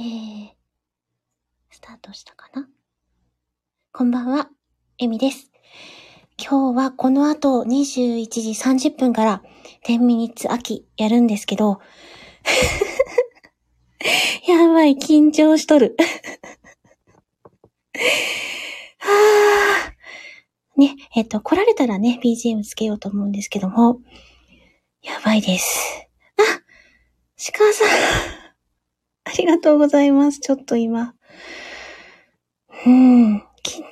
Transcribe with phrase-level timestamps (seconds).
[0.00, 0.48] えー、
[1.68, 2.66] スタートしたかな？
[3.92, 4.48] こんばんは、
[4.96, 5.52] エミです。
[6.38, 8.52] 今日はこの後21時
[8.88, 9.42] 30分から
[9.86, 11.80] 10ミニッツ秋やるんですけど、
[14.48, 15.96] やばい、緊張しとる。
[19.00, 20.80] はぁ。
[20.80, 24.00] ね、えっと、来られたらね、BGM つけようと思うんですけども、
[25.02, 26.08] やばいです。
[26.38, 26.42] あ、
[27.52, 27.84] 鹿さ
[28.36, 28.39] ん。
[29.30, 30.40] ありがとうございます。
[30.40, 31.14] ちょっと今。
[32.84, 33.42] うん、緊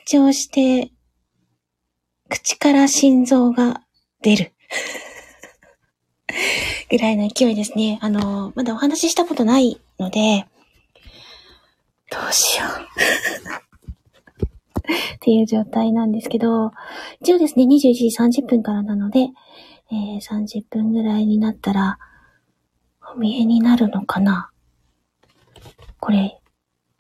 [0.05, 0.91] 張して、
[2.29, 3.83] 口から心臓が
[4.21, 4.53] 出る。
[6.91, 8.01] ぐらいの勢いですね。
[8.03, 10.49] あの、まだお話ししたことないので、
[12.11, 12.71] どうしよう。
[15.15, 16.73] っていう状態なんですけど、
[17.21, 18.09] 一応ですね、21時
[18.43, 19.29] 30分からなので、
[19.93, 21.99] えー、30分ぐらいになったら、
[23.15, 24.51] お見えになるのかな
[26.01, 26.41] これ、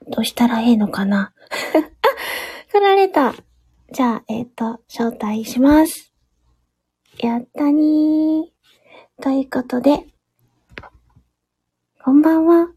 [0.08, 1.32] どうしたらええのかな？
[1.74, 3.34] あ来られた。
[3.92, 6.12] じゃあ、えっ、と、招待します。
[7.18, 9.22] やったにー。
[9.22, 10.06] ということで、
[12.04, 12.68] こんばんは。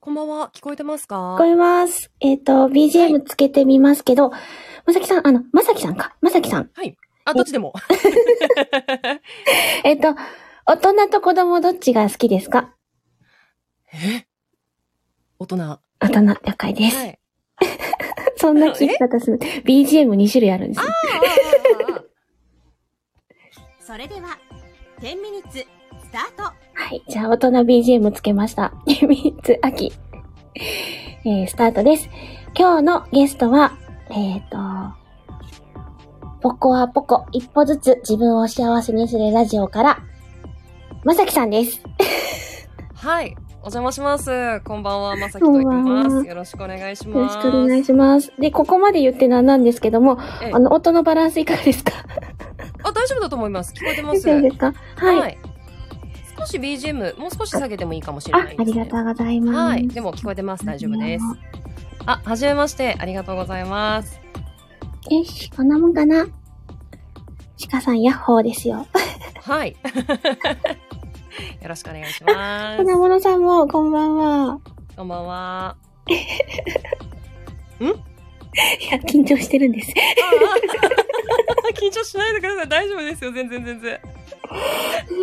[0.00, 0.50] こんばんは。
[0.54, 1.34] 聞こえてますか？
[1.34, 2.10] 聞こえます。
[2.20, 4.30] えっ、と、BGM つけてみますけど、
[4.86, 6.14] まさきさん、あの、まさきさんか。
[6.20, 6.70] まさきさん。
[6.74, 6.96] はい。
[7.24, 7.72] あ、どっちでも。
[9.84, 10.14] えっ、と、
[10.66, 12.74] 大人と子供どっちが好きですか？
[13.92, 14.26] え？
[15.44, 15.58] 大人。
[15.58, 17.06] は大人、了解です。
[17.06, 17.18] い。
[18.36, 19.38] そんな聞き方する。
[19.38, 20.92] BGM2 種類あるんですよ。
[23.80, 24.38] それでは
[25.00, 25.66] 10ミニッツス
[26.10, 26.54] タートは
[26.94, 27.04] い。
[27.06, 28.72] じゃあ、大人 BGM つけました。
[28.88, 29.92] 3つ秋。
[31.26, 32.08] えー、スタートです。
[32.58, 33.76] 今日のゲストは、
[34.10, 34.58] えっ、と、
[36.40, 39.98] ポコはポコ、一歩ずつ自分を幸せにするラジオから、
[41.04, 41.82] まさきさんです。
[42.94, 43.36] はい。
[43.66, 44.60] お邪魔します。
[44.60, 45.16] こんばんは。
[45.16, 46.26] まさきと言います。
[46.26, 47.16] よろしくお願いします。
[47.16, 48.30] よろしくお願いします。
[48.38, 51.92] で、ここまで言ってなんなんですけども、ええあの、音のバランスいかがですか？
[52.82, 53.72] あ、大丈夫だと思います。
[53.72, 54.20] 聞こえてます？
[54.26, 54.74] 大丈夫ですか？
[54.96, 55.18] はい。
[55.18, 55.38] はい。
[56.38, 58.82] 少し BGM、もう少し下げてもいいかもしれあない、です、ね。
[58.82, 59.56] ありがとうございます。
[59.56, 59.88] はい。
[59.88, 60.66] でも聞こえてます。
[60.66, 61.24] 大丈夫です。
[62.04, 62.96] あ、はじめまして。
[62.98, 64.20] ありがとうございます。
[65.08, 66.26] よし、こんなもんかな？
[67.70, 68.86] 鹿さん、ヤッホーですよ。
[69.40, 69.74] はい。
[71.62, 72.96] よろしくお願いしま粉す。
[72.96, 74.60] 物さんも、こんばんは。
[74.96, 75.76] こんばんは。
[76.08, 76.14] い
[78.90, 79.92] や、緊張してるんです。
[81.74, 82.68] 緊張しないでください。
[82.68, 83.32] 大丈夫ですよ。
[83.32, 84.00] 全然全然。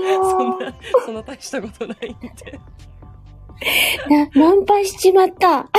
[0.05, 2.59] そんな、そんな大したことないんで。
[4.09, 5.69] な、ナンパしちまった。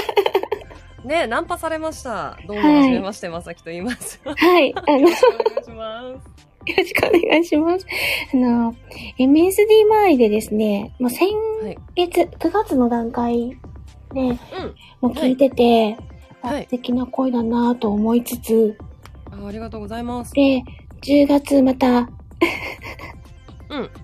[1.05, 2.39] ねナンパされました。
[2.47, 4.21] どうも、はじめまして、まさきと言います。
[4.25, 4.73] よはい。
[4.75, 6.52] あの、よろしくお願いします。
[6.67, 7.87] ろしくお願いします。
[8.33, 8.75] あの、
[9.19, 12.09] MSD 周りでですね、もう先はい。
[12.09, 13.51] 月、9月の段階
[14.13, 14.29] で、うん。
[14.29, 14.37] も
[15.03, 15.99] う聞いてて、はい
[16.45, 18.77] あ素敵な声だなぁと思いつつ、
[19.31, 20.33] あありがとうございます。
[20.33, 20.65] で、
[21.03, 22.01] 10月また、うん。
[22.05, 22.09] や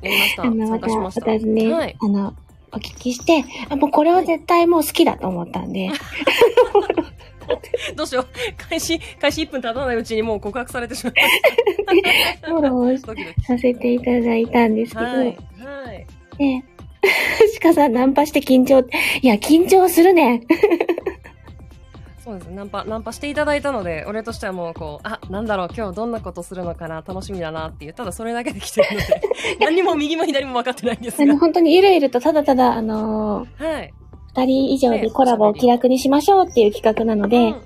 [0.02, 0.42] りました。
[0.44, 1.30] あの、ま参た、ました。
[1.38, 1.96] 私ね、はい。
[2.00, 2.34] あの、
[2.72, 5.90] お聞きして、あ、もうこれは絶対もう好きだと思ったんで、
[7.96, 8.26] どうしよう。
[8.68, 11.14] 開始、開始1分経たないうちにもう告白されてしまい
[12.42, 12.98] まフォロー。
[13.42, 15.16] させていただいたんですけど、はい。
[15.16, 16.06] はい。
[16.38, 16.64] ね
[17.60, 18.80] 鹿さんナンパして緊張、
[19.22, 20.42] いや、緊張するね。
[22.28, 22.48] そうです。
[22.50, 29.20] ナンパ、ナンパしていただいたので、俺としてはもうこう、あ、なんだろう、今日どんなことするのかな、楽しみだなっていう、ただそれだけで来てるので、
[29.60, 31.38] 何にも右も左も分かってないんですがあの、。
[31.38, 33.94] 本当にゆるゆるとただただ、あのーはい。
[34.34, 37.56] 二人以上でコラボを気楽にしましょうっていう企画なので、ね、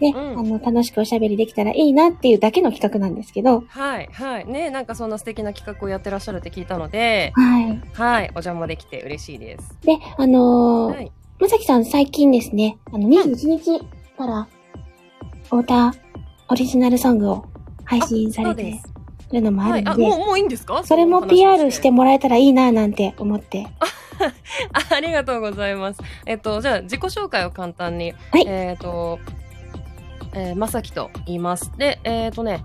[0.00, 4.46] うんあの、楽しくおしゃべりできたらいいなっていうだけの企画なんですけど、はい、はい。
[4.46, 7.82] ね、なんかそんな素敵な企画をやってらっしゃるって聞いたので、はい。
[7.92, 9.78] はい、お邪魔できて嬉しいです。
[9.82, 11.12] で、あのーはい。
[11.40, 13.80] まさきさん最近ですね、あの、21日
[14.16, 14.46] から、
[15.44, 15.94] 太田
[16.48, 17.44] オリジナルソングを
[17.84, 18.80] 配信されて。
[19.32, 20.82] るのもあるので、もう、もういいんですか？
[20.84, 23.66] それも PR してもらえたらいいななんて思って。
[24.72, 26.00] あ ありがとうございます。
[26.26, 28.12] えっと、じゃあ、自己紹介を簡単に。
[28.30, 29.18] はいえっと、
[30.34, 31.72] えーまさきと言います。
[31.76, 32.64] で、えっ、とね、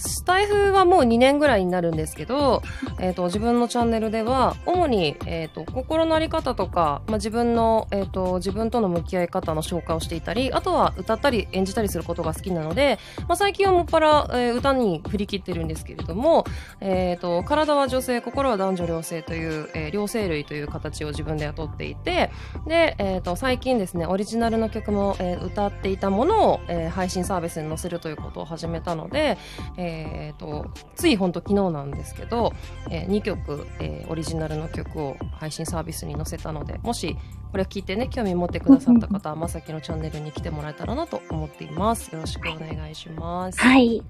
[0.00, 2.62] スタイフはもう2年ぐらいになるんですけど、
[2.98, 12.98] えっ、と、自分のチャンネルでは、主に、えっ、と、心のあり方とか、まあ、自分の、えっ、と、自分との向き合い方の紹介をしていたり、あとは歌ったり演じたりすることが好きなので、
[13.28, 16.46] まあ、最近はもっぱら、え歌に振り切ってるんですけれども、
[16.80, 22.30] えっ、と、体は女性、心は男女両性という、え両性類という形を自分で雇っていて、
[22.66, 29.36] で、えっ、と、最近ですね、オリジナルの曲も、え歌っていたものを、え配信サービスに載せるということを始めたので、
[29.76, 32.52] ええっ、と、ついほんと昨日なんですけど、
[32.90, 37.16] え2曲、えーオリジナルの曲を配信サービスに載せたので、もし
[37.52, 42.12] これ聞いてね、興味持ってくださった方は、まさきのチャンネルに来てもらえたらなと思っています。
[42.14, 43.60] よろしくお願いします。
[43.60, 44.02] はい。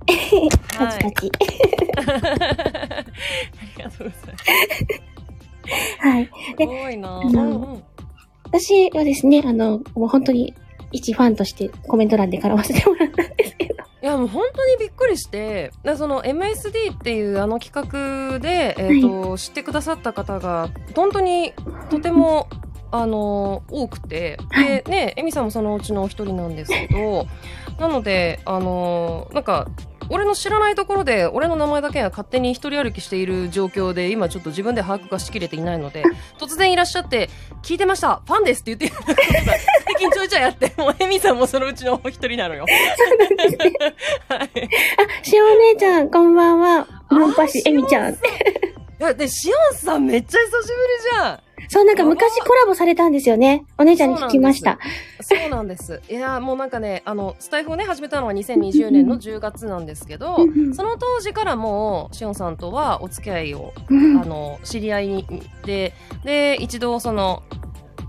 [0.76, 1.32] パはいチパチ。
[1.96, 2.02] あ
[3.78, 4.50] りがとうございます。
[6.00, 6.30] はい。
[6.56, 7.82] ですごいなうんうん
[8.52, 10.54] 私はですね、あの、もう本当に
[10.90, 13.22] 一ファンとしてコメント欄で絡ませてもらった。
[14.02, 21.52] いやもう本当にびっくりして、だその MSD っていうあの企画で、えっ、と、知ってくださった方が、本当に
[21.90, 22.48] とても、
[22.92, 27.26] あの、多くて、で、ね、エミさんもそのうちのお一人なんですけど、
[27.78, 29.68] なので、あの、なんか、
[30.10, 36.02] 俺の知らないところで、俺の名前だけが勝手に一人歩きしている状況で、今ちょっと自分で把握がしきれていないので、
[36.38, 37.30] 突然いらっしゃって、
[37.62, 42.66] 聞いてましたファンですって言って最近ちょいちょいやって、もうエミさんもそのうちのお一人なのよ。
[44.28, 44.48] はい。
[44.48, 46.88] あ、しおお姉ちゃん、こんばんは。
[47.10, 48.12] ナンパシエミちゃん。
[48.12, 48.16] い
[48.98, 50.64] や、で、しおんさんめっちゃ久しぶり
[51.12, 51.40] じゃん。
[51.70, 53.64] そう、なんか昔コラボされたんですよね。
[53.78, 54.80] お姉ちゃんに聞きました。
[55.20, 56.02] そうなんです。
[56.10, 65.26] いや、もうなんかね、あの、スタイフをね、始めたのは2020年の10月なんですけどうんうん、その当時からもう、しおんさんとはお付き合いを、うんあの、知り合い
[65.64, 65.94] で、
[66.24, 67.44] で、一度その、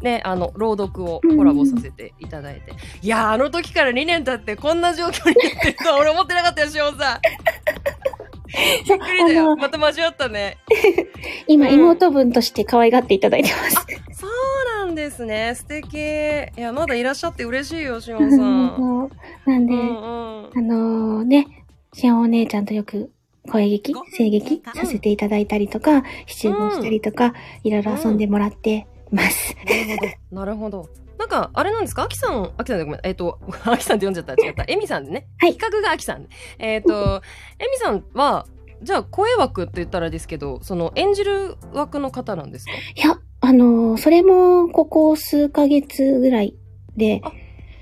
[0.01, 2.73] ね、あの、朗読をコラボさせていただいて。
[3.03, 7.19] いや、あの時から2年経ってこんな状況になってるとは俺思ってなかったよ、しおんさん。
[8.87, 9.55] びっくりだよ。
[9.55, 10.57] また交わったね。
[11.47, 13.75] 今、うん妹分として可愛がっていただいてます。
[14.13, 15.53] そうなんですね。
[15.55, 15.97] 素敵。
[15.97, 19.09] いや、まだいらっしゃって嬉しいよ、しおんさん。
[19.45, 20.49] なんで、うんうん。
[20.53, 21.47] あのーね、
[21.93, 23.11] しおお姉ちゃんとよく
[23.49, 27.33] 声劇、声劇うんさせていただいたりとか、七五したりとか、
[27.63, 29.55] いろいろ遊んでもらってます。
[29.65, 30.35] なるほど。
[30.35, 30.89] なるほど。
[31.21, 32.01] なんか、あれなんですか？
[32.03, 32.99] アキさん、アキさんでごめん。
[33.03, 34.63] えっ、と、 アキさんって呼んじゃったら違った。
[34.67, 35.27] エミさんでね。
[35.37, 36.25] はい企画がアキさん。
[36.57, 37.21] えっ、と、
[37.59, 38.47] エミさんは、
[38.81, 42.71] じゃあ、声枠って言ったらですけど、その、演じる枠の方なんですか？
[42.71, 42.75] い
[43.07, 46.55] や、あのーそれも、ここ数ヶ月ぐらい
[46.97, 47.21] で、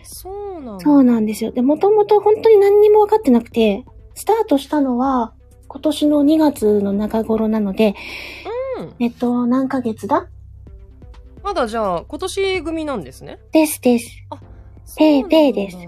[0.03, 0.83] そうなんだ。
[0.83, 1.51] そうなんですよ。
[1.51, 5.33] で、もともと本当に何にも分かってなくて、スタートしたのは、
[5.68, 7.95] 今年の2月の中頃なので、
[8.80, 8.94] うん。
[9.00, 10.27] えっと、何ヶ月だ
[11.44, 13.39] まだじゃあ、今年組なんですね？
[13.51, 14.07] ですです。
[14.86, 15.77] そうなんだペイです。
[15.77, 15.88] はい、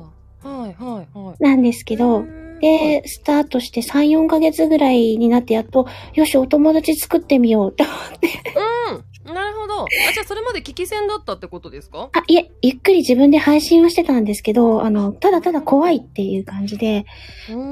[0.84, 1.44] はい、はい。
[1.44, 2.24] なんですけど、
[2.62, 7.84] で、スタートして3、4ヶ月ぐらいになってやっと、よし、お友達作ってみようって。
[7.84, 9.34] うん。
[9.34, 9.84] なるほど。
[9.84, 12.10] あ、じゃあそれまで聞き戦だったってことですか？
[12.14, 17.06] あ、いえ、ゆっくり自分で配信はしてたんですけど、あの、ただただ怖いっていう感じで、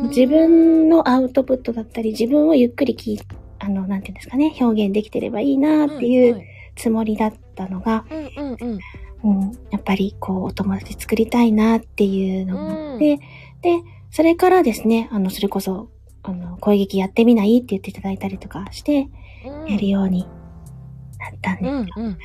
[0.09, 3.19] 自分のアウトプットだったり、自分をゆっくり聞い、
[3.59, 6.41] あの、なんていうんですかね、表現できてればいいなっていう
[6.79, 8.79] つもりだったのが、うんうんうん。
[9.21, 13.21] うん、やっぱりこう、お友達作りたいなっていうのがあって、で、
[14.11, 15.89] それからですね、あの、それこそ、
[16.23, 17.57] あの、声劇やってみない？
[17.57, 19.09] って言っていただいたりとかして、
[19.45, 20.27] うんやるように
[21.17, 22.17] なったんでうんうんうん。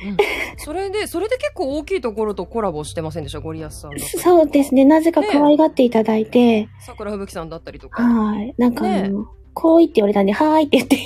[0.57, 3.39] それで、それで結構大きいところとコラボしてませんでした？
[3.39, 3.99] ゴリアスさん。
[3.99, 8.03] そうですね、なぜか可愛がっていただいて、桜吹雪さんだったりとか。
[8.03, 8.53] はい。
[8.57, 10.97] なんかあねの、こう言って言われたんで、はーいって言って。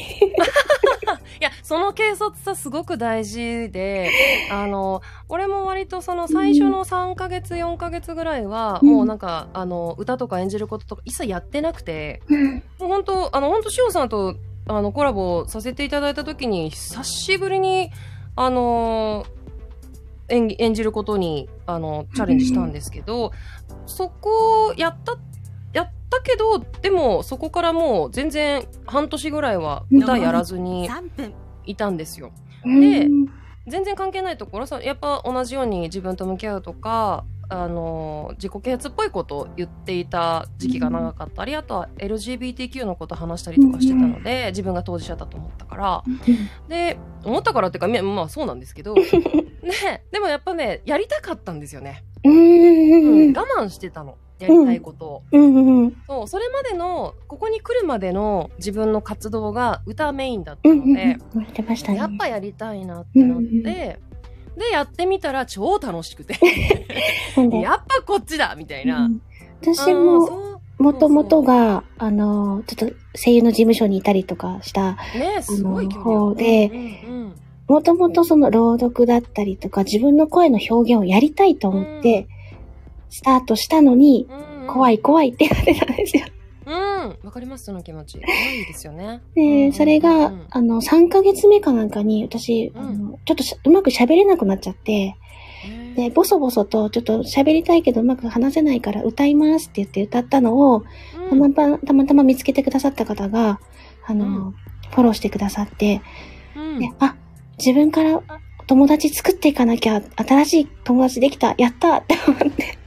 [1.14, 4.12] いや、その軽率さすごく大事で、
[4.52, 8.90] あの、俺も割とその最初の3ヶ月、4ヶ月ぐらいは、うん。
[8.90, 12.56] もうなんか、あの、歌とか演じることとか一切やってなくて、うん。
[12.56, 14.36] もう本当あの、本当しおさんと、
[14.68, 17.92] あの、コラボさせていただいた時に、久しぶりに、
[18.36, 19.26] あの、
[20.30, 23.32] 演じることに、あの、チャレンジしたんですけど、
[23.86, 25.18] そこをやった、
[26.12, 31.34] やったけど、でも、そこからもう全然半年ぐらいは歌やらずに3分。
[31.66, 32.32] いたんですよ。
[32.66, 33.08] で
[33.68, 46.04] 全然関係ないところさやっぱ同じように自分と向き合うとかあの自己啓発っぽいことを言っていた時期が長かったり、あとは LGBTQ のこと話したりとかしてたので、自分が当事者だと思ったから。
[46.68, 48.94] で思ったからっていうかみまあそうなんですけど。
[49.63, 52.34] ねでもやっぱねやりたかったんですよね、うん。
[52.34, 55.05] うん我慢してたのやりたいこと。
[55.05, 55.98] を、うんうん。
[56.08, 60.89] そうそれまでのここに来るまでの自分の活動が歌メインだったうんうん。
[60.89, 61.98] ので、言ってましたね。
[61.98, 63.63] やっぱやりたいなってなって、うんうん。
[63.63, 64.00] で、
[64.72, 66.34] やってみたら超楽しくて、
[67.62, 68.55] やっぱこっちだ！
[68.58, 69.05] みたいな。
[69.05, 69.22] うん。
[69.62, 69.98] 私う。
[69.98, 76.72] んも、もともとが、あの、ちょっと声優の事務所にいたりとかした、ねすごい方で
[77.05, 77.34] うんうん
[77.69, 82.27] もともとその朗読だったりとか、自分の声の表現をやりたいと思って、
[83.10, 84.74] スタートしたのに、うんうん。
[84.74, 86.25] 怖い怖いって言われたんですよ。
[86.66, 88.20] うん、わかります、その気持ち。
[88.20, 89.22] 怖いですよね。
[89.34, 92.82] で、うんうんそれが、うんあの、3ヶ月目かなんかに、私、うん。
[92.82, 95.16] あのちょっとしうまく喋れなくなっちゃって、
[95.63, 100.84] へで、ボソボソとちょっと喋りたいけどうまく話せないから歌いますって言って歌ったのを、
[101.30, 103.60] たまたまたまたま見つけてくださった方が、
[104.06, 104.56] あの、うん。
[104.92, 106.01] フォローしてくださって、
[106.56, 106.80] うん。
[106.80, 107.16] であ、
[107.58, 108.22] 自分から
[108.68, 112.78] 友達作っていかなきゃ、新しい友達できた、やったって思って、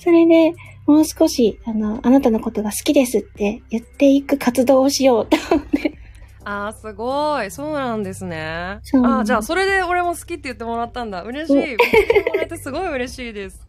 [0.00, 0.54] それで、
[0.86, 5.94] もう少し、あの、あなたのことが好きですって言っていく活動をしようって思って。
[6.44, 7.50] あー、すごい。
[7.50, 8.78] そうなんですね。
[8.82, 11.22] そうあー、じゃあ、それで俺も好きって言ってもらったんだ。
[11.22, 11.54] 嬉しい。
[11.54, 13.66] 言ってもらえてすごい嬉しいです。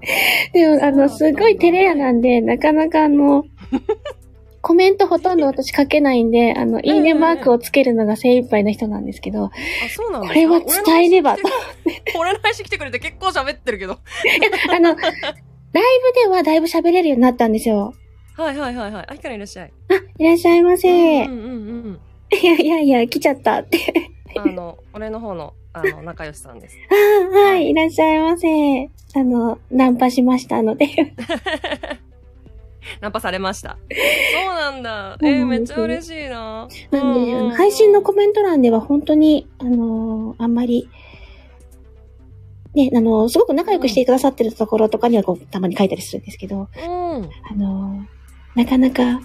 [0.52, 3.44] でも、あの、すごい照れ屋なんで、なかなかあの、
[4.60, 9.50] コメントほとんど私書けないんで、あの、いいねマークをつけるのが精一杯の人なんですけど、あ、
[9.94, 11.36] そうなんこれは伝えれば
[12.18, 13.98] 俺の配信来てくれて結構喋ってるけど。
[14.70, 17.94] あの、ライブではだいぶ喋れるようになったんですよ。
[18.36, 19.06] はいはいはいはい。
[19.08, 19.72] あ、ひかりいらっしゃい。
[20.18, 21.24] いらっしゃいませ。
[21.26, 21.46] うんうんう
[21.90, 22.00] ん。
[22.40, 23.78] いやいやいや、来ちゃったって。
[24.36, 26.76] あの、俺の方の、あの、仲良しさんです。
[26.90, 28.90] あはい、いらっしゃいませ。
[29.14, 30.86] あの、ナンパしましたので。
[33.00, 33.78] ナンパされました。
[33.90, 35.16] そうなんだ。
[35.22, 36.68] えー、めっちゃ嬉しいな。
[36.90, 40.88] なんで、うん配信のコメント欄では本当に、あのーあんまり、
[42.74, 47.30] ね、あのーすごく仲良くしてくださってるところとかにはこう、たまに書いたりするんですけど、うん。
[47.50, 48.18] あのー
[48.54, 49.20] なかなか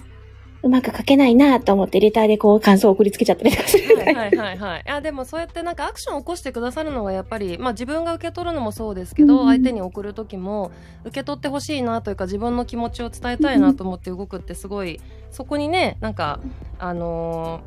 [0.64, 3.96] うまく書けないなと思ってレターでこう感想を送りつけちゃったりとかする。
[3.96, 4.80] はいはいはいはい。
[4.80, 10.72] いや、でもそうやってなんかアクションを起こしてくださるのがやっぱり、まあ自分が受け取るのもそうですけど、うん相手に送る時も
[11.04, 16.40] 受け取ってほしいなというか自分の気持ちを伝えたいなと思って動くってすごい、そこにね、なんか、
[16.78, 17.60] あの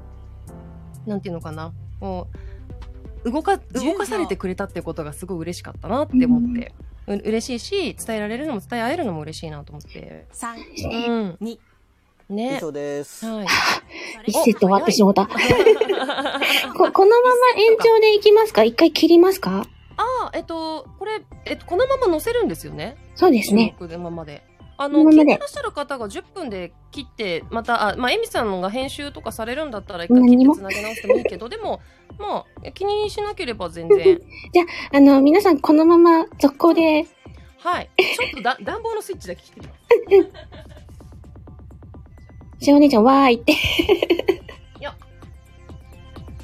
[1.05, 2.27] ーなんていうのかな、も
[3.23, 6.73] う、動か、動かされてくれたってことがすごい嬉しかったなって思って、
[7.07, 10.25] う嬉しいし、伝えられるのも伝え合えるのも嬉しいなと思って。
[10.31, 11.37] 三うん。
[11.39, 11.59] 二
[12.29, 12.57] ね。
[12.57, 13.25] 以上です。
[13.25, 13.47] はい。
[14.27, 15.25] 一セット終わってしまった。
[15.25, 18.63] こ このまま延長でいきますか？
[18.63, 19.65] 一回切りますか？
[19.97, 22.97] ああ、えっと、これ、えっと、このまま載せるんですよね。
[23.15, 23.73] そうですね。
[23.77, 24.43] 収録でままで。
[24.79, 31.81] あの、聞いてらっしゃる方が10分で切って、また、あ、まあ、エミさんが編集とかされるんだったら一回切何もってつなげ直してもいいけど、でも、
[32.19, 34.21] まあ、気にしなければ全然。
[34.93, 37.07] あの、皆さんこのまま続行で、
[37.57, 37.89] はい。
[37.97, 40.76] ちょっとだ、暖房のスイッチだけ切ってきます。
[42.59, 43.53] しお姉ちゃんわーいって。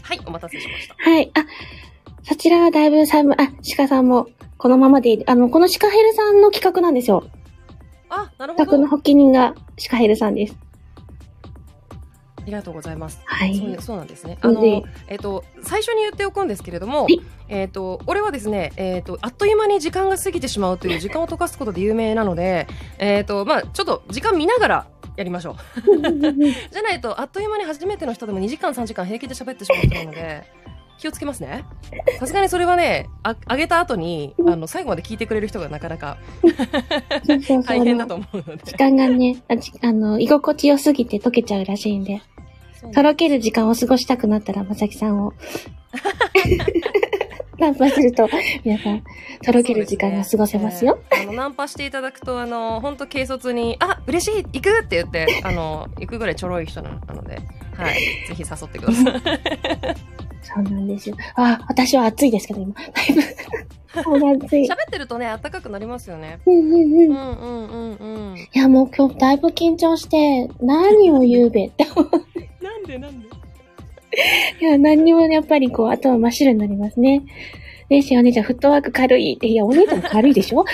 [0.02, 0.96] はい、お待たせしました。
[0.98, 1.32] はい。
[1.34, 1.46] あ、
[2.24, 4.28] そちらはだいぶ寒い、あ、鹿さんも
[4.58, 7.24] このままでいい、あの、この鹿ヘルさんの企画なんですよ。
[8.10, 8.66] あ、なるほど。
[8.66, 9.56] 企画の発起人が
[9.90, 10.58] 鹿ヘルさんです。
[12.44, 13.22] ありがとうございます。
[13.24, 13.58] はい。
[13.58, 14.38] そうそうなんですね。
[14.44, 25.56] うんあの、えっ、と、最初に言っておくんですけれども、はいえっ、と、俺はですね、えっ、と、あっという間に時間が過ぎてしまうという時間を溶かすことで有名なので、えっ、と、まあちょっと時間見ながらやりましょう。
[26.72, 30.44] じゃないと、あっという間に初めての人でも2時間3時間平気で喋ってしまう人なので、
[31.04, 31.66] 気をつけますね。
[32.18, 36.52] さすがにそれはね、あ、あげた後に、あの、最後まで聞いてくれる人がなかなかそう
[37.26, 38.64] そうそう大変だと思うので。
[38.64, 42.22] 時間がね、あじあの、居心地良すぎて溶けちゃうらしいんで、
[42.94, 45.34] とろける時間を過ごしたくなったら、まさきさんを。
[47.60, 48.28] ナンパすると、
[48.64, 49.04] 皆さん、
[49.44, 51.00] とろける時間が過ごせますよ。
[51.12, 57.40] すねえーあの、ナンパしていただくと、あの、本当軽率に、あ、嬉しい行くって言って、あの、行くぐらいちょろい人ななので、
[57.76, 57.96] はい。
[58.28, 60.13] ぜひ誘ってください。
[60.44, 61.16] そうなんですよ。
[61.36, 62.74] あ、私は暑いですけど、今。
[62.76, 62.82] だ
[64.32, 64.46] いぶ。
[64.46, 64.64] 暑い。
[64.64, 66.40] 喋ってるとね、暖かくなりますよね。
[66.46, 66.82] うんうんうん。
[67.02, 67.92] いうんうんうん
[68.32, 68.36] うん。
[68.54, 71.68] や、もう今日だいぶ緊張して、何を言うべ？
[71.68, 71.86] って。
[72.62, 73.28] なんでなんで？
[74.62, 77.24] いや、何にもやっぱりこう、頭真っ白になりますね。
[77.90, 79.48] ねしお姉ちゃん、フットワーク軽いって。
[79.48, 80.66] いや、お姉ちゃんも軽いでしょ？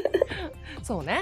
[0.82, 1.20] そうね。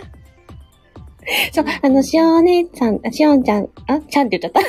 [1.52, 4.60] そう、あの、しお姉さん、あしおんちゃん、あ、ちゃんって言っちゃった。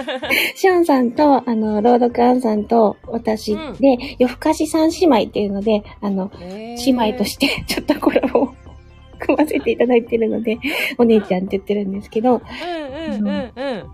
[0.56, 3.74] しおんさんと、あの、朗読あんさんと、私うん。
[3.74, 8.54] で、夜更かし三姉妹っていうので、あの、姉妹として、 ちょっとコラボを
[9.18, 10.58] 組ませていただいてるので、
[10.98, 13.84] お姉ちゃんって言ってるんですけど、うんうんうんうん。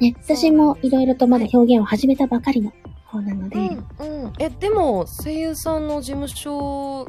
[0.00, 2.72] ね、私もいろいろとまだ表現を始めたばかりの
[3.04, 7.06] 方なので、うんうん、え、でも、声優さんの事務所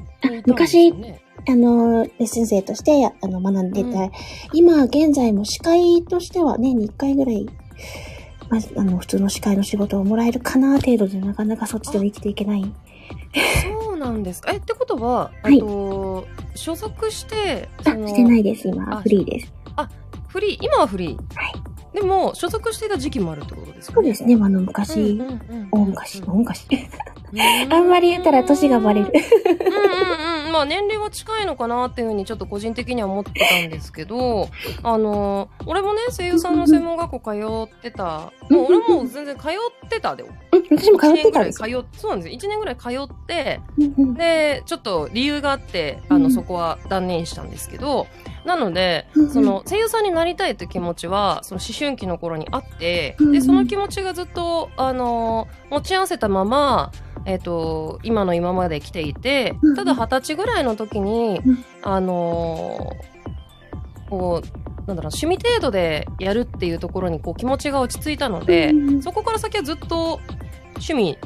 [0.93, 4.11] ね、あの、レッスン生として、あの、学んでて、うん
[4.53, 7.47] 今、現在も司会としては年に1回ぐらい、
[8.49, 12.63] まず、あの、普通の司会の仕事をもらえるかな程度で、なかなかそっちでも生きていけない。
[13.83, 14.51] そうなんですか。
[14.51, 18.97] え、ってことは、はいえっと、所属して、あ、してないです、今。
[18.97, 19.53] あフリーです。
[20.27, 21.15] フリー、今はフリー？
[21.15, 21.72] はい。
[21.93, 23.95] でも、所属していた時期もあるってことですよね。
[23.95, 26.67] そうですね、あの、昔、うんうんうん大昔、大昔。
[27.31, 29.11] う んあんまり言ったら年がバレる。
[29.11, 30.51] うんうんうん。
[30.51, 34.49] まあ年齢は近いのかなっていうふうにちょっと個人的には思ってたんですけど、
[34.83, 38.31] あの、俺もね、声優さんの専門学校通ってた。
[38.49, 40.23] もう俺も全然通ってたで。
[40.23, 40.29] うん
[40.71, 42.39] 私も通ってたんです1年ぐらい通っそうなんですよ。
[42.39, 48.07] 1年ぐらい通って、うんうんで、ちょっと理由があって、あの、うんそこは断念したんですけど、
[48.45, 56.91] なのでその、声優さんになりたいって気持ちは、その思春期の頃にあってで、その気持ちがずっと、あの、持ち合わせたまま、
[57.25, 62.95] えっ、と、今の今まで来ていてただ二十歳ぐらいの時にうん、あの、
[64.09, 69.01] こう、なんだろう、趣味程度でやるっていうところにこう気持ちが落ち着いたので、うん。
[69.01, 70.19] そこから先はずっと
[70.75, 71.17] 趣味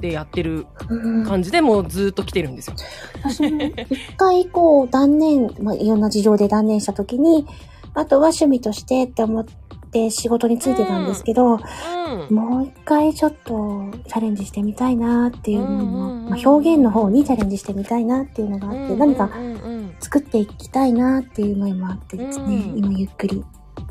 [0.00, 1.24] でやってるうん。
[1.24, 2.76] 感じでもうずっと来てるんですよ。
[3.22, 7.46] 私も一回こう断念、 まあ、いろんな事情で断念した時に、
[7.94, 9.44] あとは趣味としてって思っ
[9.90, 12.34] て仕事についてたんですけど、うん。
[12.34, 16.28] もう一回ちょっとチャレンジしてみたいなっていうのうんうんも、うん。
[16.30, 22.78] まあ、表現の方にチャレンジしてみたいなっていうのがあって、何かうんうん作っていきたいなっていう思いもあってですね、うん。
[22.78, 23.44] 今ゆっくり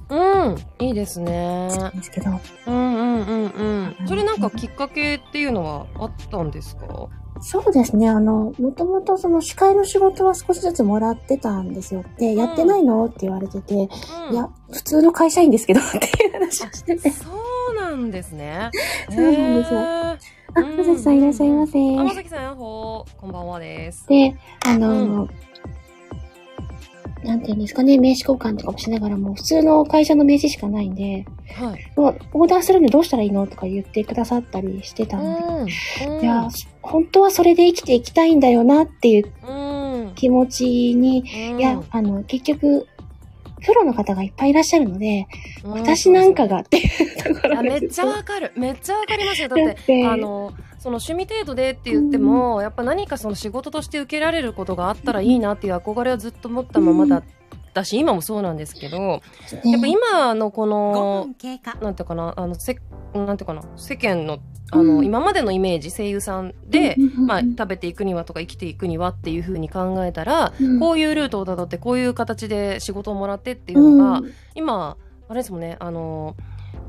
[0.10, 0.54] うん。
[0.54, 0.58] うん。
[0.80, 1.70] いいですね。
[1.96, 2.32] ですけど、
[2.68, 4.08] うんうんうんうん。
[4.08, 7.08] それなんかきっかけっていうのはあったんですか？
[7.42, 8.10] そうですね。
[8.10, 12.04] あの、もともとその司会の仕事は少しずつもらってたんですよ。
[12.18, 13.06] で、やってないの？
[13.06, 17.10] って言われてて、うんいや、普通の会社員ですけど っていう話をしてて。
[17.12, 17.26] そ
[17.72, 18.70] うなんですね。
[19.10, 20.18] そうなんですよへー
[20.56, 21.80] あ、まさきさんいらっしゃいませ。
[22.00, 23.16] あ、まさきさん、やっほー。
[23.22, 24.06] こんばんはです。
[24.08, 24.36] で、
[24.66, 25.28] あの、
[27.24, 31.92] なんていうんですかね、名刺交換とかもしながらも、普通の会社の名刺しかないんで、はい。
[31.96, 36.22] もうオーダーするのどうしたらいいのとか言ってくださったりしてたんで、うん。
[36.22, 36.48] いや、
[36.82, 40.12] 本当はそれで生きていきたいんだよなっていううん。
[40.16, 42.88] 気持ちに、うんいや、あの、結局、
[43.66, 45.28] プロの方がいっぱいいらっしゃるので、
[45.64, 48.54] うん私なんかがっていうところめっちゃわかる。
[48.56, 49.50] めっちゃわかりますよ。
[49.50, 57.24] だっ、てあの、その趣味程度でって言っても、やっぱ何かその仕事として受けられることがあったらいいなっていう憧れはずっと持ったままだっ
[57.74, 58.98] たし、今もそうなんですけど、
[59.66, 61.28] やっぱ今のこ5の、
[61.82, 62.78] なんていうかな、あの、せ、
[63.14, 64.40] なんていうかな、世間の、
[64.72, 65.06] あの、うん。
[65.06, 66.96] 今までのイメージ、声優さんで、
[67.28, 70.80] まあ、食べていくにはとか生きていくにはっていうふうに考えたら、うん。
[70.80, 74.32] こういうルートをたどって、こういう形で仕事をもらってっていうのが、うん。
[74.56, 74.96] 今、
[75.28, 76.36] あれですもんね、あの、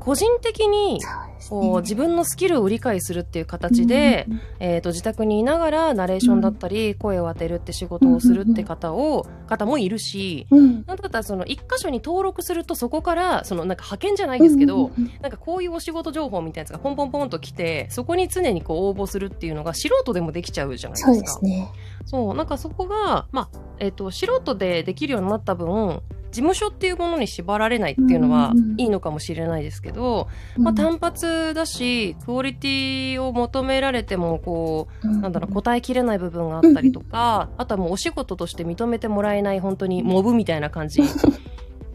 [0.01, 0.99] 個人的に、
[1.47, 1.81] こうね。
[1.81, 10.83] 自分のスキルを理解するっていう形で、うんえー、と自宅にいながらナレーションだったり、声を当てるって仕事をするって方を、方もいるし、うん。
[10.87, 21.13] なんだったらその一箇所に登録するとそこからそのなんか派遣じゃないですけど、なんかこういうお仕事情報みたいなやつがポンポンポンと来てそこに常にこう応募するっていうのが素人でもできちゃうじゃないですか。
[21.13, 21.71] そうですね。
[22.05, 35.21] そうなんかそこが、まあえっと素人でできるようになった分事務所っていうものに縛られないっていうのはいいのかもしれないですけど、まあ、単発だしクオリティを求められてもこううん。
[35.21, 41.01] なんだろう答えきれない部分があったりとか、あとはもうお仕事として認めてもらえない本当にモブみたいな感じ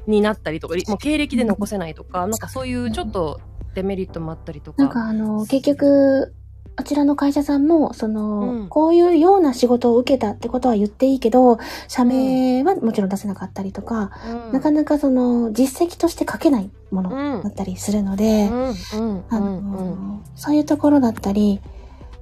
[0.07, 3.41] になったりとかもう経歴で残せないとかなんかそういうちょっと
[3.75, 4.83] デメリットもあったりとか。
[4.83, 6.35] なんかあの、結局、
[6.79, 8.69] あちらの会社さんも、その、うん。
[8.69, 11.59] こういうような仕事を受けたってことは言っていいけど、
[11.89, 14.53] 社名はもちろん出せなかったりとか、うん。
[14.53, 19.73] なかなかその、実績として書けないものうんだったりするので、あの、うん。
[19.73, 19.83] う
[20.19, 20.25] ん。
[20.35, 21.63] そういうところだったり、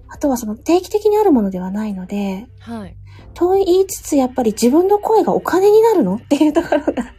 [0.08, 2.96] あとはその定期的にあるものではないので、はい。
[3.34, 7.12] と言いつつやっぱり自分の声がお金になるのっていうところが、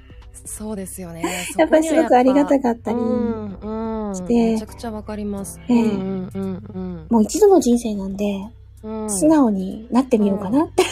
[0.46, 1.22] そうですよね。
[1.58, 3.70] やっぱりすごくありがたかったり、うんう
[4.16, 5.60] ん、してめちゃくちゃわかります。
[5.68, 8.50] ええうんうんうんもう一度の人生なんで、
[8.84, 9.10] うん。
[9.10, 10.84] 素直になってみようかなって。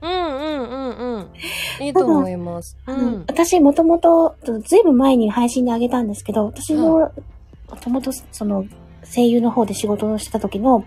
[0.00, 1.26] うんうんうんうん。
[1.84, 2.76] いいと思います。
[2.86, 3.24] うん。
[3.26, 7.10] 私もともと、ずいぶん前に配信であげたんですけど、私も、も
[7.80, 8.64] ともとその
[9.04, 10.84] 声優の方で仕事をしてた時の、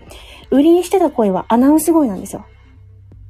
[0.50, 2.44] 売りにしてた声はアナウンス声なんですよ。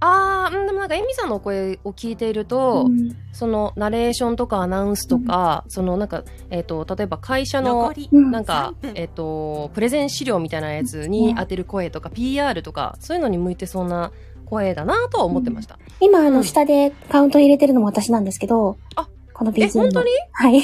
[0.05, 3.17] ああ、うんでもなんか、エミさんのお声を聞いていると、うん。
[3.33, 14.11] その、ナレーションとかアナウンスとか、その、なんか、えっ、と、例えば会社の、なんか3分、えっ、と、プレゼン資料みたいなやつに当てる声とか、PR とか、そういうのに向いてそうな
[14.45, 15.79] 声だなとは思ってました。
[16.01, 16.45] 今、あの、うん。
[16.45, 19.83] 下でカウント入れてるのも私なんですけど、あこのえ、BGM の。
[19.83, 20.11] 本当に？
[20.33, 20.63] はい。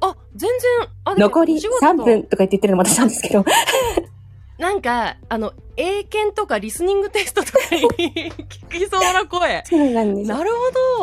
[0.00, 1.84] あ、全然、あ、残りお仕事。
[1.84, 3.44] 3分とか言って言ってるのも私なんですけど。
[4.58, 9.62] なんか、あの、英検とかリスニングテストとかに聞きそうな声。
[9.64, 10.36] そうなんですよ。
[10.36, 10.50] なる
[10.98, 11.02] ほ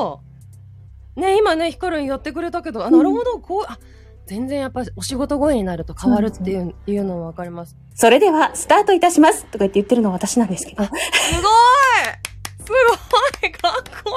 [1.15, 1.21] ど。
[1.21, 3.79] ね、今ね、ヒカルンやってくれたけど、あ、なるほど、こう、あ、
[4.25, 7.77] 全然やっぱりお仕事声になると変わるっていう、いうのもわかります。
[7.93, 10.83] それでは、スタートいたしますとか言って言ってるのは私なんですけど。
[10.83, 11.01] すごい
[12.65, 14.09] すごいかっこ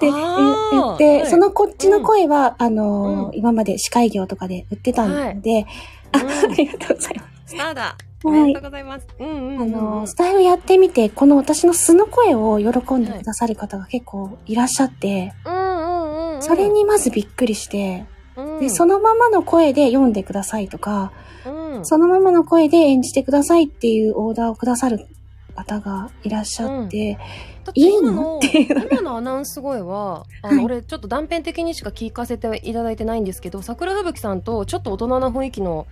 [0.00, 5.66] いいで、あーえで、はいそのこっちの声は、あの今まで司会業とかで売ってたので、
[6.12, 7.54] あ、うんありがとうございます。
[7.54, 7.96] スターだ。
[8.24, 9.06] おはいめでとうございます。
[9.18, 9.72] うんうんうん、あうん。
[9.72, 16.42] のースタイルやってみて、この私の素の声を喜んでくださる方が結構いらっしゃって、うんうんうんうん。
[16.42, 18.06] それにまずびっくりして、
[18.36, 21.12] うん、で、そのままの声で読んでくださいとか、
[21.46, 21.86] うんうん。
[21.86, 25.06] そのままの声で演じてくださいっていうオーダーをくださる
[25.54, 27.18] 方がいらっしゃって、
[27.64, 35.86] だっていいのっていう今のアナウンス声は あの、はい俺ちょっと断片的にしか聞かせていただいてないんですけど桜吹雪さんとちょっと大人な雰囲気の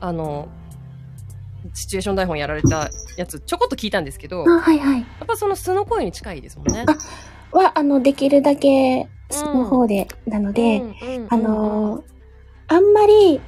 [0.00, 0.48] あの
[1.74, 5.02] シチュエーション台本やられたやつちょこっと聞いたんですけどはいはい。
[5.02, 6.84] っぱその素の声に近いですもんね。
[6.86, 12.02] あは、あの、できるだけ、その方で、なので、うんうんあのー
[12.68, 13.38] あんまり、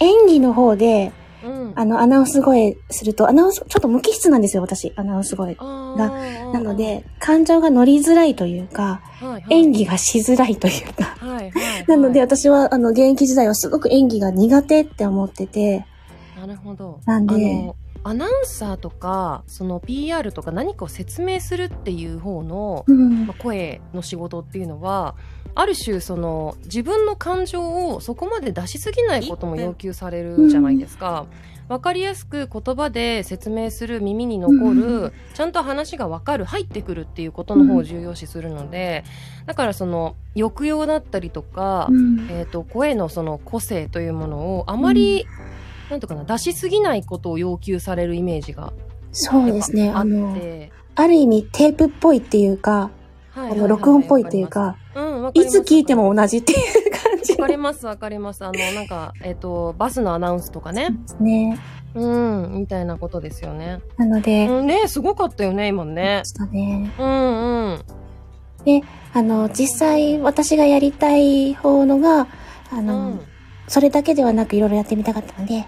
[0.00, 1.12] 演技の方で、
[1.44, 5.54] うんあの、アナウンス声すると、アナウンス、ちょっと無機質なんですよ、私、アナウンス声。
[5.54, 6.10] が
[6.52, 11.16] なの、で、感情が乗りづらいというか、はいはい演技がしづらいというか。
[11.18, 15.84] はいはいはい なので、私は、あの、現役時代はすごく演技が苦手って思ってて、
[16.46, 17.00] なるほど。
[17.06, 17.34] なんで？
[17.34, 23.26] あのアナウンサーとかその PR とか何かを説明するっていう方の、うん。
[23.26, 25.16] まあ、声の仕事っていうのは
[25.56, 31.26] ある種その自分の感情をそこまで出しすぎないことも要求されるじゃないですか。
[31.68, 35.12] わかりやすく言葉で説明する耳に残る、うん。
[35.34, 39.02] ちゃんと話がわかる入ってくるっていうことの方を重要視するので、
[39.46, 42.28] だからその抑揚だったりとか、うん。
[42.30, 45.26] えー、と声のその個性というものをあまり、
[45.90, 48.72] なんとかな出しすぎないことを要求されるイメージが
[49.12, 49.90] そうですね。
[49.90, 52.90] あの、て、ある意味テープっぽいっていうか、
[53.30, 56.58] はいあの、録音っぽいっていう、か、うん、いつ聞いても同じっていう
[56.90, 57.32] 感じ。
[57.34, 58.44] わかりますわかります。
[58.44, 60.90] あのなんかえっ、とバスのアナウンスとかね。
[60.90, 61.58] ですね。
[61.94, 66.20] うんみたいなことですよね、なので、うん、ねすごかったよね今ね。
[66.26, 66.92] したね。
[66.98, 67.84] うんうん。
[69.14, 72.26] あの、実際私がやりたい方のが、
[72.70, 73.20] あうの、ん。
[73.66, 75.66] それだけではなくいろいろやってみたかったので、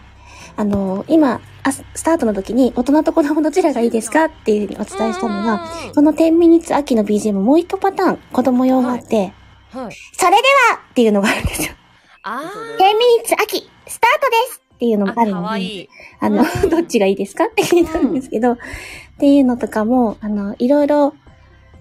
[0.58, 4.24] あの、今、あスタートの時に大人と子供どちらがいいですか？
[4.24, 5.54] っていうふうにお伝えしたのが、
[5.86, 9.32] うんその10ミニッツ秋の BGM もう一パターン子供用があって、
[9.70, 9.94] はい。
[10.12, 10.36] それで
[10.72, 11.74] はっていうのがあるんですよ。
[12.24, 12.40] あ
[12.78, 15.88] 10ミニッツ秋スタートですっていうのーあるので、
[16.20, 17.44] あの、うんどっちがいいですか？
[17.44, 18.56] って聞いたんですけど、っ
[19.20, 21.14] ていうのとかも、あの、いろいろ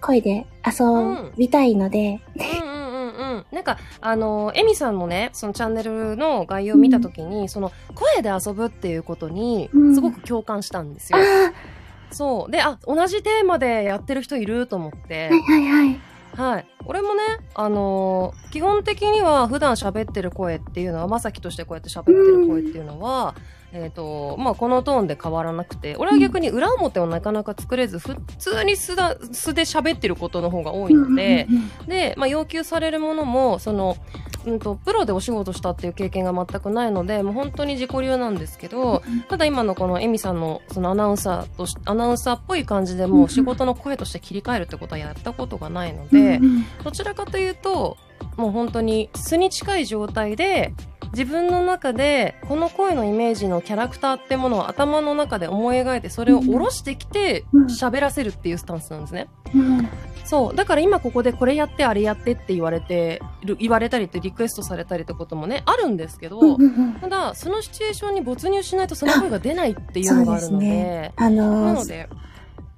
[0.02, 2.22] 声で遊びたいので、
[2.62, 2.87] うん
[3.18, 3.46] うんうんうん。
[3.52, 11.20] なんか、あの、エミさんのね、そのチャンネルの概要を見たときに、その、声で遊ぶっていうことにう、んすごく共感したんですよ。
[11.20, 11.24] あ
[12.12, 12.52] そう。
[12.52, 16.00] で、あ、同じテーマでやってる人いると思ってあ、はいはいはい。
[16.38, 16.68] はい。
[16.86, 17.22] 俺もね、
[17.56, 23.36] あのー基本的には普段喋ってる声っていうのは、まさきとしてこうやって喋ってる声っていうのは、
[23.74, 31.48] えっ、と、まあ、このトーンで変わらなくて、俺は逆に裏表をなかなか作れず、普通に素だ素で喋ってることの方が多いので、
[31.86, 33.98] で、まあ、要求されるものも、その、
[34.46, 46.40] うんと、プロでお仕事したっていう経験が全くないので、もう本当に自己流なんですけど、ただ今のこのエミさんのそのアナウンサーとし、アナウンサーっぽい感じでもう仕事の声として切り替えるってことはやったことがないので、
[46.86, 47.98] どちらかというと、
[48.38, 50.74] もう本当に素に近い状態で、
[51.12, 57.66] 自分の中でこの声のイメージのキャラクターってものを頭の中で思い描いてそれを下ろしてきてうん。
[57.66, 59.28] 喋らせるっていうスタンスなんですね。
[59.54, 59.88] うん。
[60.26, 60.56] そう。
[60.56, 66.58] だから今ここでこれやってあれやってって言われてる、言われたりってリクエストされたりってこともね、あるんですけど、
[67.00, 72.10] ただ、そのシチュエーションに没入しないとその声が出ないっていうのがあるので、あなのので、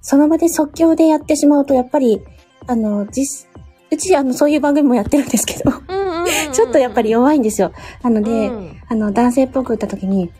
[0.01, 2.21] その場で即興でやってしまうと、やっぱり、
[2.67, 3.47] あの、実、
[3.91, 6.08] うち、あの、そういう番組もやってるんですけど、うん
[6.51, 7.71] ちょっとやっぱり弱いんですよ。
[8.03, 10.31] なので、うんあの、男性っぽく言った時に、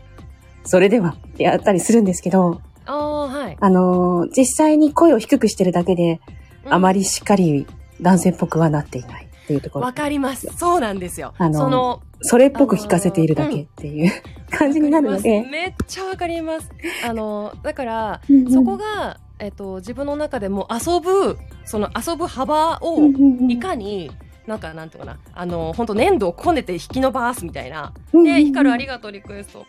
[0.64, 3.58] それではってやったりするんですけど、ああ、はい。
[3.60, 6.20] あの、実際に声を低くしてるだけで、
[6.66, 7.66] うんあまりしっかり
[8.02, 9.94] 男性っぽくはなっていないっていうところわ。
[9.94, 10.48] かります。
[10.58, 11.34] そうなんですよ。
[11.38, 14.12] あのその、それっぽく聞かせているだけっていう
[14.52, 16.70] 感じになるので、めっちゃわかります。
[17.08, 24.12] あの、だから、うんうんそこが、えっと、自分の中でも遊ぶ、その遊ぶ幅をうんうんうんいかに、
[24.48, 27.94] なんか、なんていうかな、あの、本当粘土をこねて引き伸ばすみたいな。
[28.14, 29.66] うんうんうんで、光るありがとうリクエスト。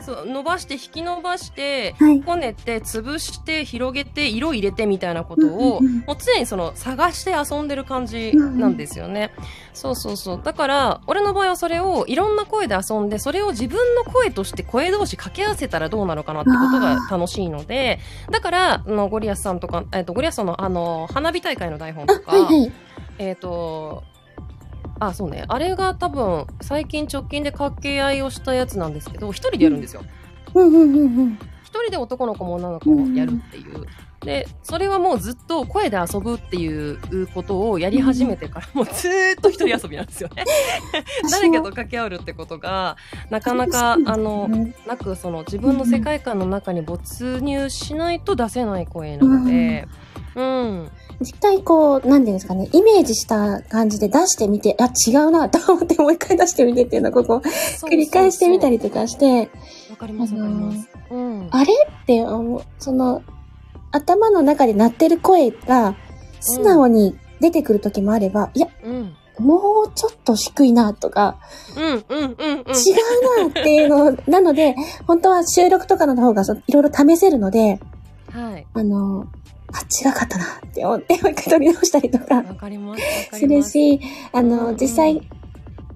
[0.00, 2.22] そう伸ばして、引き伸ばして、はい。
[2.22, 9.30] こねて、潰して、広げて、色入れてみたいなことを、うんうんうんもう常にその探して遊んでる感じなんですよね。
[9.72, 10.40] そうそうそう。
[10.42, 17.98] だから、俺の場合はそれをいろんな声で遊んで、それを自分の声として声同士掛け合わせたらどうなるかなってことが楽しいので、
[18.30, 22.72] だから、あのゴリアスさんとか、えっ、と、ゴリアスさんのあの、花火大会の台本とか、はいはい。
[23.18, 24.02] えっ、と、
[25.00, 25.44] あ、そうね。
[25.48, 30.02] あれが多分、最近直近で掛け合いをしたやつなんですけど、一人でやるんですよ。
[30.54, 31.38] うんうんうんうん。
[31.64, 33.86] 一人で男の子も女の子もやるっていう。
[34.24, 40.44] で、それはもうずっと声で遊ぶっていうことをやり始めてから、もうずーっと一人遊びなんですよね。
[41.30, 42.96] 誰かと掛け合うってことが、
[43.30, 44.48] なかなか、あの、
[44.86, 50.03] なく、その自分の世界観の中に没入しないと出せない声なので、うん。
[51.20, 57.42] 実際こう、なんていうんですかね、イメージした感じで出してみて、あ、違うなと思ってもう一回出してみてっていうのをここ、
[57.88, 59.50] 繰り返してみたりとかして、
[59.90, 60.88] わかります、わかります。
[61.10, 61.48] うん。
[61.50, 63.22] あれって思う、その、
[63.92, 65.96] 頭の中で鳴ってる声が、
[66.40, 69.16] 素直に出てくる時もあれば、いや、うん。
[69.38, 71.38] もうちょっと低いなとか、
[71.76, 72.48] うん、うん、うん、うん。
[72.48, 72.62] 違
[73.40, 74.74] うなっていうの、なので、
[75.06, 77.80] 本当は収録とかの方がそいろいろ試せるので、
[78.30, 78.66] はい。
[78.72, 79.26] あの、
[79.74, 80.44] あ、違かったな。
[80.44, 82.36] って思って、もう一回撮り直したりとか。
[82.36, 83.38] わかります。
[83.38, 83.46] す。
[83.46, 84.00] るし、
[84.32, 85.14] あうんの、実際、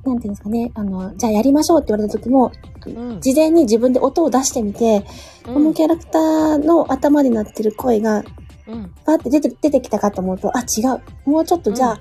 [0.04, 2.50] なんていうんですかね、あの、じゃあやりましょうって言われた時も、
[2.86, 5.04] うん、事前に自分で音を出してみて、
[5.44, 8.24] このキャラクターの頭になってる声が、
[8.66, 10.82] うん、パーって出て出てきたかと思うと、あ、違
[11.26, 11.30] う。
[11.30, 12.00] もうちょっとじゃあ、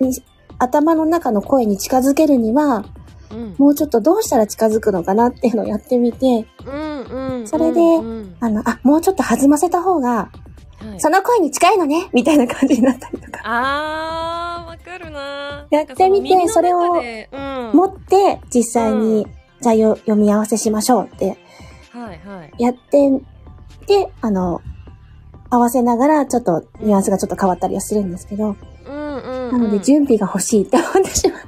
[0.00, 0.12] に
[0.58, 2.84] 頭の中の声に近づけるには、
[3.30, 7.48] うん、もうちょっとどうしたら近づくのかなっていうのをやってみて、うん、うん。
[7.48, 8.36] それでうん。
[8.40, 10.30] あの、あ、もうちょっと弾ませた方が、
[10.78, 13.40] はいその声に近いのねみたいな感じになったりとか。
[13.44, 17.02] あー、わかるなやってみてそれを。
[17.72, 21.38] 持って、実際に、うんじゃあよ読み合わせしましょうって
[21.90, 22.62] はい、はい。
[22.62, 23.10] やって、
[23.86, 24.60] で、あの、
[25.48, 28.54] 合わせながら、ちょっと、ニュアンスがちょっと変わったりはするんですけど、
[28.86, 29.52] うん、うん。
[29.52, 31.42] なので、うん準備が欲しいって思ってしまう。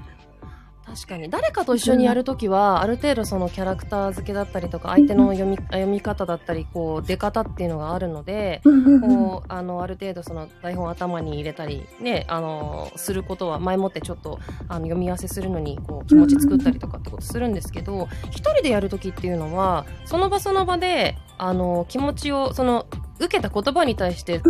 [0.99, 1.31] 確かに。
[1.31, 22.87] 誰かと一緒にやるときは、ある程度そのキャラクター付けだったりとか相手の読み読み方だったりこう出方っていうのがあるので、こうあのある程度その台本を頭に入れたりねあのすることは前もってちょっとあの読み合わせするのにこう気持ち作ったりとかってことするんですけど一人でやるときっていうのはその場その場であの気持ちをその
[23.21, 24.41] 受けた言葉に対して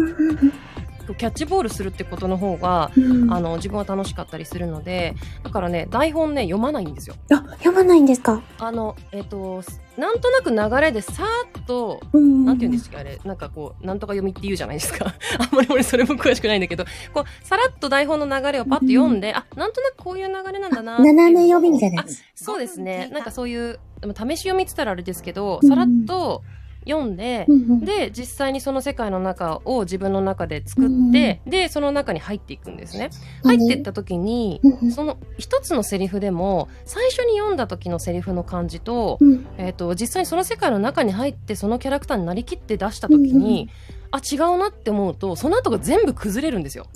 [1.14, 3.33] キャッチボールするってことの方がうん。
[3.33, 7.16] あの自分は楽しかったりするのでだからね台本ね読まないんですよ。
[7.33, 8.42] あ、読まないんですか？
[8.59, 9.62] あのえっ、と
[9.97, 12.44] なんとなく流れでさーっとうん。
[12.44, 13.18] なんて言うんですかあれ？
[13.25, 15.07] なんかこうなんとか読みって言うじゃないですか。
[15.38, 16.85] あんまり俺それも詳しくないんだけど。
[17.12, 22.05] こうさらっと台本の流れをパッと読んで、あなんとなくこういう流れなんだな斜め読みみたいな。
[22.35, 23.09] そうですね。
[23.12, 23.21] な。
[23.21, 25.68] んかそういうでも試し読みって言ったらあれですけどうん。
[25.68, 26.42] さらっと
[26.87, 27.81] 読んで、うんうん。
[27.81, 33.11] で実際にその世界の中を自分の中で作って、でその中に入っていくんですね。
[33.45, 34.93] 入っていった時にうんうん。
[34.93, 39.47] その一つのセリフでも最初に読んだ時のセリフの感じと,、うん。
[39.59, 43.69] えー、と実際にその世界の中に入ってそのキャラクターになりきって出した時に、
[44.11, 46.87] あ違うなって思うとその後が全部崩れるんですよ。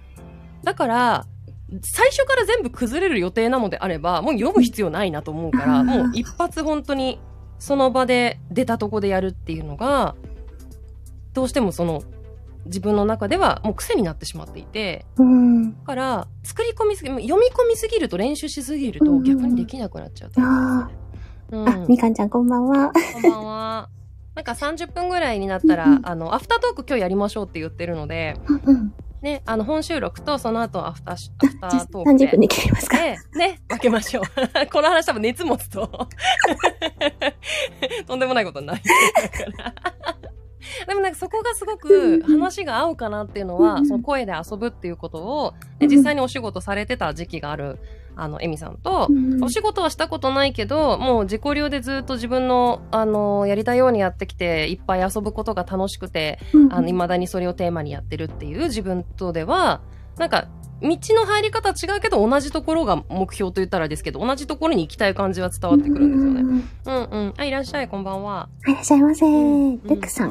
[0.62, 1.26] だから
[1.82, 7.20] 最初から全部崩れる予定なのであればもう読む必要ないなと思うからもう一発本当に
[7.60, 10.16] その場で出たとこでやるっていうのが
[11.32, 12.02] どうしてもその
[12.66, 15.72] 自分の中ではもう癖になってしまっていてうん。
[15.72, 20.90] だから作り込みすぎ読み込みすぎると練習しすぎると逆にできなくなっちゃうタイプあ
[21.52, 22.92] うんみかんちゃんこんばんは。
[22.92, 23.88] こんばんは。
[24.34, 28.94] なんか30分ぐらいになったら、うんうんあの、アフタートーク今日やりましょうって言ってるので、うんうん。
[29.22, 32.26] ね、あの、本収録とその後アフターし、アフタートークで。
[32.26, 32.96] 30分で切りますか？
[32.96, 34.24] で、ね、分けましょう。
[34.72, 35.86] この話多分熱持つと、
[38.06, 39.74] とんでもないことになるから。
[40.86, 47.78] でもなんかそこがすごく話が合うかなっていうのは、その声で遊ぶっていうことを、でうん実際にお仕事されてた時期がある、
[48.16, 59.80] あの、エミさんと、うんお仕事はしたことないけど、もう自己流でずっと自分の、あの、やりたいようにやってきて、いっぱい遊ぶことが楽しくて、うんあの、未だにそれをテーマにやってるっていう自分とでは、
[60.18, 60.48] なんか、
[60.82, 66.42] 道の入り方は違うけど、同じところが目標と言ったらですけど、同じところに行きたい感じは伝わってくるんですよね。
[66.42, 66.64] ね。
[66.86, 67.34] うんうん。
[67.36, 68.48] あ、いらっしゃい、こんばんは。
[68.66, 69.26] いらっしゃいませ。
[69.26, 70.30] うんルクさん、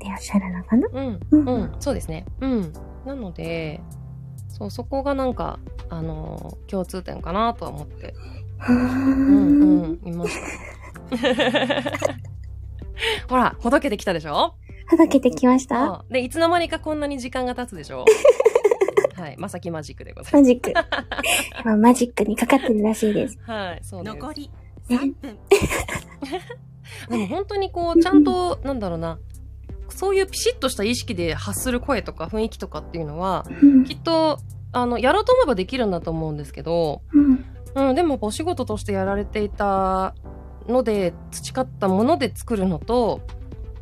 [0.00, 2.26] いらっしゃるのかなうん、うん、そうですね。
[2.40, 2.72] うん。
[3.06, 3.80] なので、
[4.48, 5.58] そう、そこがなんか、
[5.90, 8.14] あのー共通点かなとは思って、
[8.68, 10.32] ううんんうん、いまし
[11.10, 12.08] た。
[13.28, 14.54] ほら、ほどけてきたでしょ？
[14.90, 15.82] ほどけてきました？
[15.94, 18.04] あで、いつの間にかこんなに時間が経つでしょ？
[19.16, 20.72] はい、まさきマジックでございマジック。
[21.64, 23.36] 今マジックにかかってるらしいです。
[23.38, 23.50] ます。
[23.50, 24.16] はい、そうです。
[24.16, 24.50] 残り
[24.88, 25.38] 3分
[27.10, 29.18] でも本当にこう、ちゃんと、なんだろうな、
[29.88, 34.38] そういうピシッとした意識で発する声とか雰囲気とかっていうのは、うんきっと、
[34.82, 37.44] あの、やろうと思えばできるんだと思うんですけど、うん。
[37.74, 40.14] うん、でもお仕事としてやられていた
[40.66, 43.20] ので、培ったもので作るのと、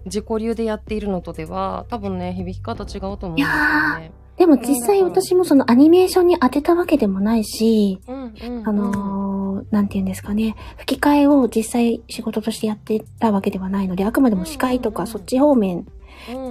[0.04, 4.12] 自己流でやっているのとでは、多分ね、響き方違うと思うんですよね。
[4.36, 8.68] でも実際私もそのアニメーションに当てたわけでもないし、うん、うん、うん。
[8.68, 9.36] あのー
[9.70, 15.86] なんて言うんですかね、吹き替えを実際仕事としてやってたわけではないので、あくまでも司会とかそっち方面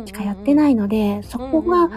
[0.05, 1.89] しかやってないいので、そこが、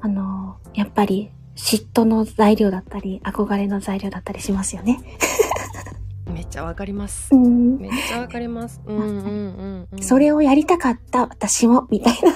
[0.00, 5.00] あのーやっぱり嫉妬の材料だったり、憧れの材料だったりしますよね。
[6.32, 7.36] めっちゃわかりますう。
[7.36, 7.78] ん。
[7.78, 8.80] めっちゃわかります。
[8.86, 10.02] うんうんうんうん。
[10.02, 12.32] それをやりたかった私も、みたいな。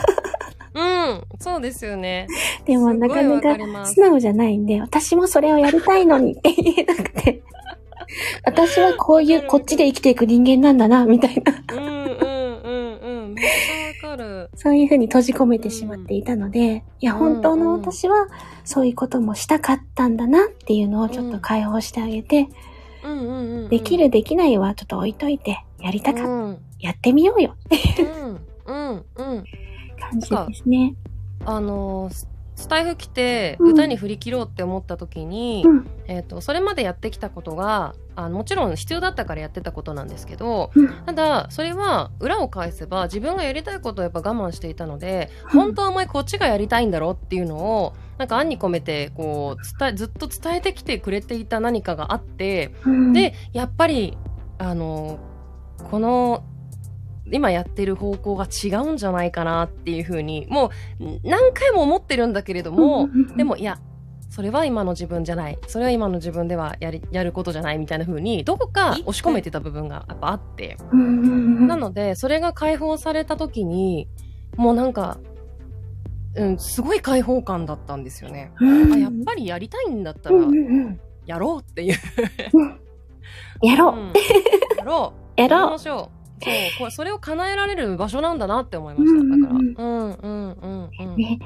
[0.74, 1.24] うん。
[1.38, 2.26] そうですよね。
[2.66, 7.42] でもなかなか素直じゃないんで、私もそれをやりたいのにって言えなくて。
[8.44, 11.76] 私はこういう、こっちで生きていく人間なんだな、みたいな。
[11.76, 13.34] うんうんうんうん。
[13.34, 13.81] めっちゃわ
[14.12, 14.50] かる。
[14.54, 18.28] そういうふうに閉じ込めてしまっていたので、いや、本当の私は
[18.64, 22.48] そういうこともしたかったんだなっていうのをちょっと解放してあげて、
[23.04, 23.68] うんうんうんうん。
[23.68, 26.58] できるできないはちょっと置いといて、やりたかった、うん。
[26.78, 28.46] やってみようよってうん。
[28.66, 29.04] うん。
[29.16, 29.44] うん。
[29.98, 30.94] 感じですね。
[31.44, 32.26] あのー、
[32.62, 33.72] ススタイフ来てうん。
[33.72, 35.86] 歌に振り切ろうって思った時に、うん。
[36.06, 40.88] えっ、と、それまでやってきたことが、あのもちろん必要だったからやってたことなんですけど、うん。
[41.04, 54.16] ただ、それは裏を返せば自分がやりたいことをやっぱ我慢していたので、本当はお前こっちがやりたいんだろっていうのを、なんか案に込めて、こう、伝え、ずっと伝えてきてくれていた何かがあって、うん、で、やっぱり、
[54.58, 55.18] あの、
[55.90, 56.44] この、
[57.30, 63.78] 今やってる方向が違うんじゃないかなっていうふうに、もう何回も思ってるんだけれども、でもいや、
[64.32, 65.58] それは今の自分じゃない。
[65.66, 70.78] それは今の自分ではやり、やることじゃないみたいな風に、どこか押し込めてた部分がやっぱあって。
[70.90, 74.08] なので、それが解放された時に、
[74.56, 75.18] もうなんか、
[76.34, 78.52] うん、すごい解放感だったんですよね。
[78.58, 80.36] うんあ、やっぱりやりたいんだったら
[81.26, 81.94] やろうっていう。
[83.62, 84.12] やろう、うん
[84.78, 85.40] やろう。
[85.40, 86.21] やろうましょう。
[86.42, 89.36] そう、これ、それを叶えられる場所なんだなって思いました。
[89.36, 89.58] だから。
[89.58, 91.16] うんうん、うん、うん、うん。
[91.16, 91.38] ね。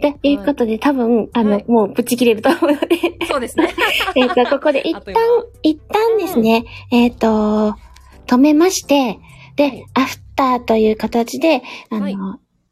[0.00, 3.68] ということで、多分、あの、はいもうぶち切れると思うので、そうですね。
[4.14, 5.14] えっと、ここで 一旦
[5.62, 7.74] 一旦ですね、えっ、と、
[8.26, 9.18] 止めまして、
[9.56, 12.16] で、はいアフターという形で、あの、はい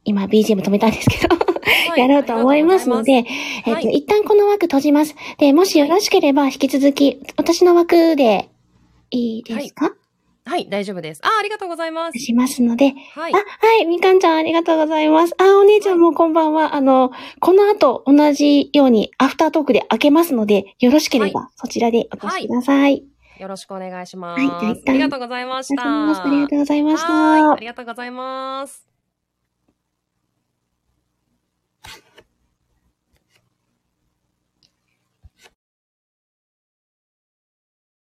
[0.06, 5.14] 今 BGM 止めたんですけど、はいやろうと思いますので、えっ、と、はい一旦この枠閉じます。
[5.38, 8.50] で、もしよろしければ、引き続き、私の枠で
[9.10, 9.94] いいですか、
[10.46, 11.20] はい、大丈夫です。
[11.24, 12.18] あ、ありがとうございます。
[12.18, 13.38] しますので、はいあ、。
[13.38, 13.42] は
[13.82, 15.34] い、みかんちゃんありがとうございます。
[15.38, 16.74] あ、お姉ちゃんもこんばんは。
[16.74, 23.04] あの、この後同じようにアフタートークで開けますので、よろしければそちらでお越しください。
[23.38, 24.40] よろしくお願いします。
[24.40, 25.82] はいありがとうございました。
[25.82, 27.08] ありがとうございました。
[27.08, 27.46] ありがとうございました。
[27.46, 28.93] はいありがとうございます。